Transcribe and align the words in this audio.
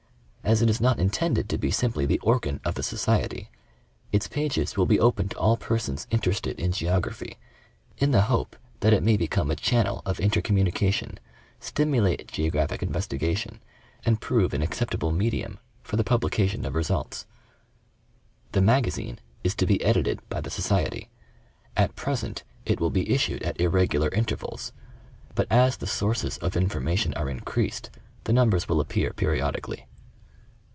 As 0.43 0.61
it 0.61 0.69
is 0.69 0.81
not 0.81 0.99
intended 0.99 1.47
to 1.47 1.57
be 1.57 1.71
simply 1.71 2.05
the 2.05 2.19
organ 2.19 2.59
of 2.65 2.75
the 2.75 2.83
Society, 2.83 3.49
its 4.11 4.27
pages 4.27 4.75
will 4.75 4.87
be 4.87 4.99
open 4.99 5.29
to 5.29 5.37
all 5.37 5.55
persons 5.55 6.07
interested 6.09 6.59
in 6.59 6.73
Geography, 6.73 7.37
in 7.99 8.11
the 8.11 8.23
hope 8.23 8.57
that 8.81 8.91
it 8.91 9.01
may 9.03 9.15
become 9.15 9.49
a 9.49 9.55
channel 9.55 10.01
of 10.05 10.19
intercommunication, 10.19 11.19
stimulate 11.61 12.27
geographic 12.29 12.81
investiga 12.81 13.37
tion 13.37 13.61
and 14.03 14.19
prove 14.19 14.53
an 14.53 14.61
acceptable 14.61 15.11
medium 15.11 15.57
for 15.83 15.95
the 15.95 16.03
publication 16.03 16.65
of 16.65 16.75
results. 16.75 17.25
The 18.51 18.61
Magazine 18.61 19.19
is 19.45 19.55
to 19.55 19.65
be 19.65 19.81
edited 19.81 20.27
by 20.27 20.41
the 20.41 20.51
Society. 20.51 21.09
At 21.77 21.95
present 21.95 22.43
it 22.65 22.81
will 22.81 22.89
be 22.89 23.09
issued 23.09 23.41
at 23.43 23.61
irregular 23.61 24.09
intervals, 24.09 24.73
but 25.33 25.47
as 25.49 25.77
the 25.77 25.87
sources 25.87 26.37
of 26.39 26.55
infor 26.55 26.81
mation 26.83 27.17
are 27.17 27.29
increased 27.29 27.89
the 28.25 28.33
numbers 28.33 28.67
will 28.67 28.81
appear 28.81 29.11
periodicallj 29.13 29.83